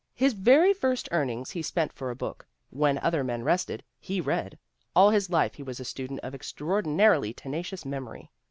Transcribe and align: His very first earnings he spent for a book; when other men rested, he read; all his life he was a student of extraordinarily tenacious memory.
His 0.15 0.33
very 0.33 0.73
first 0.73 1.07
earnings 1.11 1.51
he 1.51 1.61
spent 1.61 1.93
for 1.93 2.09
a 2.09 2.15
book; 2.15 2.47
when 2.71 2.97
other 2.97 3.23
men 3.23 3.43
rested, 3.43 3.83
he 3.99 4.19
read; 4.19 4.57
all 4.95 5.11
his 5.11 5.29
life 5.29 5.53
he 5.53 5.61
was 5.61 5.79
a 5.79 5.85
student 5.85 6.21
of 6.21 6.33
extraordinarily 6.33 7.33
tenacious 7.35 7.85
memory. 7.85 8.31